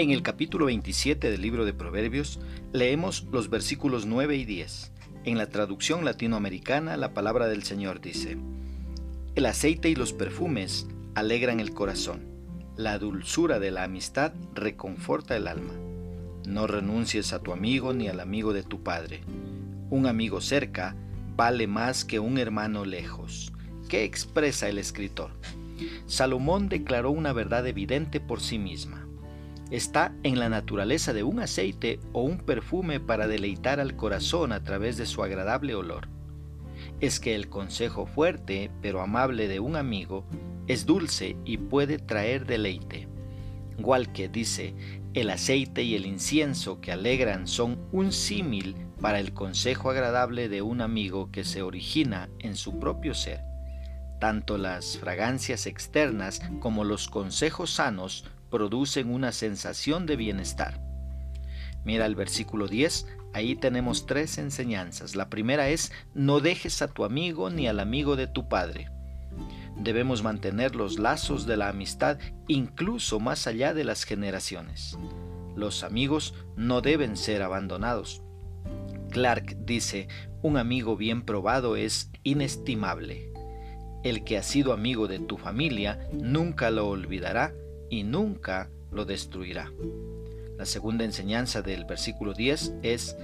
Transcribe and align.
En 0.00 0.10
el 0.12 0.22
capítulo 0.22 0.64
27 0.64 1.30
del 1.30 1.42
libro 1.42 1.66
de 1.66 1.74
Proverbios 1.74 2.40
leemos 2.72 3.26
los 3.30 3.50
versículos 3.50 4.06
9 4.06 4.34
y 4.34 4.46
10. 4.46 4.92
En 5.24 5.36
la 5.36 5.50
traducción 5.50 6.06
latinoamericana 6.06 6.96
la 6.96 7.12
palabra 7.12 7.48
del 7.48 7.64
Señor 7.64 8.00
dice, 8.00 8.38
El 9.34 9.44
aceite 9.44 9.90
y 9.90 9.94
los 9.94 10.14
perfumes 10.14 10.86
alegran 11.14 11.60
el 11.60 11.74
corazón, 11.74 12.22
la 12.78 12.98
dulzura 12.98 13.58
de 13.58 13.72
la 13.72 13.84
amistad 13.84 14.32
reconforta 14.54 15.36
el 15.36 15.46
alma. 15.46 15.74
No 16.46 16.66
renuncies 16.66 17.34
a 17.34 17.40
tu 17.40 17.52
amigo 17.52 17.92
ni 17.92 18.08
al 18.08 18.20
amigo 18.20 18.54
de 18.54 18.62
tu 18.62 18.82
padre. 18.82 19.20
Un 19.90 20.06
amigo 20.06 20.40
cerca 20.40 20.96
vale 21.36 21.66
más 21.66 22.06
que 22.06 22.20
un 22.20 22.38
hermano 22.38 22.86
lejos. 22.86 23.52
¿Qué 23.90 24.04
expresa 24.04 24.66
el 24.70 24.78
escritor? 24.78 25.32
Salomón 26.06 26.70
declaró 26.70 27.10
una 27.10 27.34
verdad 27.34 27.66
evidente 27.66 28.18
por 28.18 28.40
sí 28.40 28.58
misma 28.58 29.09
está 29.70 30.12
en 30.22 30.38
la 30.38 30.48
naturaleza 30.48 31.12
de 31.12 31.22
un 31.22 31.40
aceite 31.40 32.00
o 32.12 32.22
un 32.22 32.38
perfume 32.38 33.00
para 33.00 33.28
deleitar 33.28 33.80
al 33.80 33.96
corazón 33.96 34.52
a 34.52 34.62
través 34.62 34.96
de 34.96 35.06
su 35.06 35.22
agradable 35.22 35.74
olor. 35.74 36.08
Es 37.00 37.20
que 37.20 37.34
el 37.34 37.48
consejo 37.48 38.06
fuerte 38.06 38.70
pero 38.82 39.00
amable 39.00 39.48
de 39.48 39.60
un 39.60 39.76
amigo 39.76 40.24
es 40.66 40.86
dulce 40.86 41.36
y 41.44 41.58
puede 41.58 41.98
traer 41.98 42.46
deleite. 42.46 43.08
que 44.12 44.28
dice, 44.28 44.74
el 45.14 45.30
aceite 45.30 45.82
y 45.82 45.94
el 45.94 46.06
incienso 46.06 46.80
que 46.80 46.92
alegran 46.92 47.46
son 47.46 47.78
un 47.92 48.12
símil 48.12 48.76
para 49.00 49.18
el 49.18 49.32
consejo 49.32 49.90
agradable 49.90 50.48
de 50.48 50.62
un 50.62 50.80
amigo 50.80 51.30
que 51.32 51.44
se 51.44 51.62
origina 51.62 52.28
en 52.38 52.54
su 52.54 52.78
propio 52.78 53.14
ser. 53.14 53.49
Tanto 54.20 54.58
las 54.58 54.98
fragancias 54.98 55.66
externas 55.66 56.42
como 56.60 56.84
los 56.84 57.08
consejos 57.08 57.70
sanos 57.70 58.26
producen 58.50 59.10
una 59.10 59.32
sensación 59.32 60.04
de 60.04 60.16
bienestar. 60.16 60.78
Mira 61.84 62.04
el 62.04 62.14
versículo 62.14 62.68
10, 62.68 63.06
ahí 63.32 63.56
tenemos 63.56 64.04
tres 64.04 64.36
enseñanzas. 64.36 65.16
La 65.16 65.30
primera 65.30 65.70
es, 65.70 65.90
no 66.12 66.40
dejes 66.40 66.82
a 66.82 66.88
tu 66.88 67.04
amigo 67.04 67.48
ni 67.48 67.66
al 67.66 67.80
amigo 67.80 68.14
de 68.14 68.26
tu 68.26 68.46
padre. 68.46 68.90
Debemos 69.76 70.22
mantener 70.22 70.76
los 70.76 70.98
lazos 70.98 71.46
de 71.46 71.56
la 71.56 71.70
amistad 71.70 72.18
incluso 72.46 73.20
más 73.20 73.46
allá 73.46 73.72
de 73.72 73.84
las 73.84 74.04
generaciones. 74.04 74.98
Los 75.56 75.82
amigos 75.82 76.34
no 76.56 76.82
deben 76.82 77.16
ser 77.16 77.40
abandonados. 77.40 78.22
Clark 79.10 79.64
dice, 79.64 80.08
un 80.42 80.58
amigo 80.58 80.96
bien 80.96 81.22
probado 81.22 81.76
es 81.76 82.10
inestimable. 82.22 83.29
El 84.02 84.24
que 84.24 84.38
ha 84.38 84.42
sido 84.42 84.72
amigo 84.72 85.08
de 85.08 85.18
tu 85.18 85.36
familia 85.36 86.08
nunca 86.12 86.70
lo 86.70 86.88
olvidará 86.88 87.54
y 87.90 88.02
nunca 88.02 88.70
lo 88.90 89.04
destruirá. 89.04 89.72
La 90.56 90.66
segunda 90.66 91.04
enseñanza 91.04 91.62
del 91.62 91.84
versículo 91.84 92.34
10 92.34 92.74
es, 92.82 93.16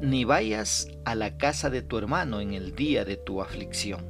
ni 0.00 0.24
vayas 0.24 0.88
a 1.04 1.14
la 1.14 1.36
casa 1.36 1.70
de 1.70 1.82
tu 1.82 1.98
hermano 1.98 2.40
en 2.40 2.52
el 2.52 2.74
día 2.74 3.04
de 3.04 3.16
tu 3.16 3.42
aflicción. 3.42 4.04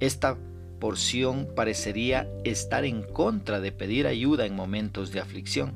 Esta 0.00 0.36
porción 0.78 1.48
parecería 1.54 2.28
estar 2.44 2.84
en 2.84 3.02
contra 3.02 3.60
de 3.60 3.72
pedir 3.72 4.06
ayuda 4.06 4.46
en 4.46 4.54
momentos 4.54 5.12
de 5.12 5.20
aflicción, 5.20 5.74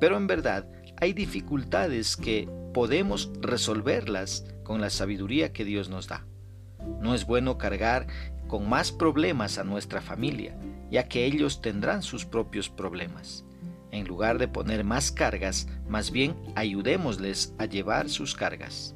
pero 0.00 0.16
en 0.16 0.26
verdad 0.26 0.66
hay 1.00 1.12
dificultades 1.12 2.16
que 2.16 2.48
podemos 2.72 3.30
resolverlas 3.40 4.44
con 4.64 4.80
la 4.80 4.90
sabiduría 4.90 5.52
que 5.52 5.64
Dios 5.64 5.88
nos 5.88 6.08
da. 6.08 6.26
No 7.00 7.14
es 7.14 7.26
bueno 7.26 7.58
cargar 7.58 8.06
con 8.46 8.68
más 8.68 8.92
problemas 8.92 9.58
a 9.58 9.64
nuestra 9.64 10.00
familia, 10.00 10.56
ya 10.90 11.08
que 11.08 11.24
ellos 11.24 11.60
tendrán 11.60 12.02
sus 12.02 12.24
propios 12.24 12.68
problemas. 12.68 13.44
En 13.90 14.06
lugar 14.06 14.38
de 14.38 14.48
poner 14.48 14.84
más 14.84 15.12
cargas, 15.12 15.68
más 15.88 16.10
bien 16.10 16.34
ayudémosles 16.56 17.54
a 17.58 17.66
llevar 17.66 18.08
sus 18.08 18.34
cargas. 18.34 18.94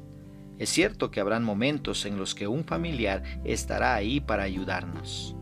Es 0.57 0.69
cierto 0.69 1.09
que 1.09 1.21
habrán 1.21 1.43
momentos 1.43 2.05
en 2.05 2.17
los 2.17 2.35
que 2.35 2.47
un 2.47 2.65
familiar 2.65 3.23
estará 3.45 3.95
ahí 3.95 4.19
para 4.19 4.43
ayudarnos. 4.43 5.35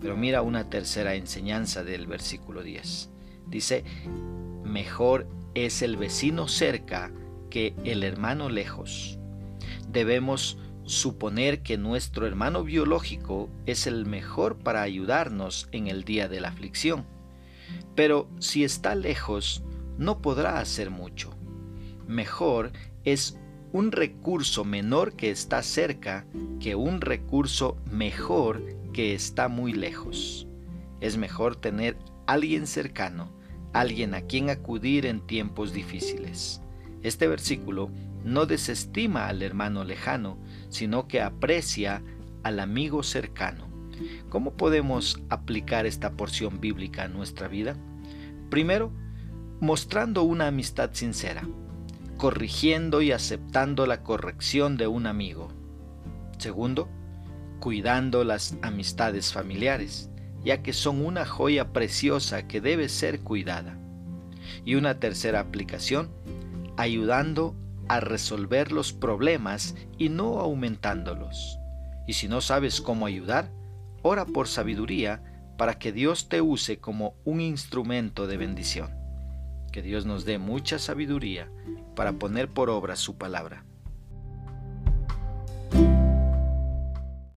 Pero 0.00 0.16
mira 0.16 0.42
una 0.42 0.70
tercera 0.70 1.14
enseñanza 1.16 1.82
del 1.82 2.06
versículo 2.06 2.62
10. 2.62 3.10
Dice, 3.48 3.84
mejor 4.62 5.26
es 5.54 5.82
el 5.82 5.96
vecino 5.96 6.46
cerca 6.46 7.10
que 7.50 7.74
el 7.84 8.04
hermano 8.04 8.48
lejos. 8.48 9.18
Debemos 9.88 10.58
suponer 10.84 11.62
que 11.62 11.78
nuestro 11.78 12.26
hermano 12.26 12.64
biológico 12.64 13.48
es 13.66 13.86
el 13.86 14.06
mejor 14.06 14.56
para 14.56 14.82
ayudarnos 14.82 15.68
en 15.72 15.86
el 15.86 16.04
día 16.04 16.28
de 16.28 16.40
la 16.40 16.48
aflicción. 16.48 17.06
Pero 17.94 18.28
si 18.38 18.64
está 18.64 18.94
lejos, 18.94 19.62
no 19.98 20.20
podrá 20.20 20.58
hacer 20.58 20.90
mucho. 20.90 21.34
Mejor 22.06 22.72
es 23.04 23.38
un 23.72 23.92
recurso 23.92 24.64
menor 24.64 25.14
que 25.14 25.30
está 25.30 25.62
cerca 25.62 26.26
que 26.60 26.74
un 26.74 27.00
recurso 27.00 27.76
mejor 27.90 28.62
que 28.92 29.14
está 29.14 29.48
muy 29.48 29.72
lejos. 29.72 30.46
Es 31.00 31.16
mejor 31.16 31.56
tener 31.56 31.96
alguien 32.26 32.66
cercano, 32.66 33.32
alguien 33.72 34.14
a 34.14 34.22
quien 34.22 34.50
acudir 34.50 35.06
en 35.06 35.26
tiempos 35.26 35.72
difíciles. 35.72 36.60
Este 37.04 37.28
versículo 37.28 37.90
no 38.24 38.46
desestima 38.46 39.28
al 39.28 39.42
hermano 39.42 39.84
lejano, 39.84 40.38
sino 40.70 41.06
que 41.06 41.20
aprecia 41.20 42.02
al 42.42 42.58
amigo 42.58 43.02
cercano. 43.02 43.68
¿Cómo 44.30 44.54
podemos 44.54 45.20
aplicar 45.28 45.86
esta 45.86 46.12
porción 46.12 46.60
bíblica 46.60 47.04
a 47.04 47.08
nuestra 47.08 47.46
vida? 47.46 47.76
Primero, 48.50 48.90
mostrando 49.60 50.22
una 50.22 50.46
amistad 50.48 50.90
sincera, 50.94 51.46
corrigiendo 52.16 53.02
y 53.02 53.12
aceptando 53.12 53.86
la 53.86 54.02
corrección 54.02 54.78
de 54.78 54.86
un 54.86 55.06
amigo. 55.06 55.48
Segundo, 56.38 56.88
cuidando 57.60 58.24
las 58.24 58.56
amistades 58.62 59.30
familiares, 59.30 60.10
ya 60.42 60.62
que 60.62 60.72
son 60.72 61.04
una 61.04 61.26
joya 61.26 61.72
preciosa 61.72 62.46
que 62.48 62.62
debe 62.62 62.88
ser 62.88 63.20
cuidada. 63.20 63.78
Y 64.64 64.74
una 64.74 65.00
tercera 65.00 65.40
aplicación, 65.40 66.10
ayudando 66.76 67.54
a 67.88 68.00
resolver 68.00 68.72
los 68.72 68.92
problemas 68.92 69.74
y 69.98 70.08
no 70.08 70.40
aumentándolos. 70.40 71.58
Y 72.06 72.14
si 72.14 72.28
no 72.28 72.40
sabes 72.40 72.80
cómo 72.80 73.06
ayudar, 73.06 73.50
ora 74.02 74.24
por 74.26 74.48
sabiduría 74.48 75.22
para 75.56 75.78
que 75.78 75.92
Dios 75.92 76.28
te 76.28 76.40
use 76.40 76.78
como 76.78 77.14
un 77.24 77.40
instrumento 77.40 78.26
de 78.26 78.36
bendición. 78.36 78.94
Que 79.72 79.82
Dios 79.82 80.06
nos 80.06 80.24
dé 80.24 80.38
mucha 80.38 80.78
sabiduría 80.78 81.50
para 81.94 82.12
poner 82.14 82.48
por 82.48 82.70
obra 82.70 82.96
su 82.96 83.16
palabra. 83.16 83.64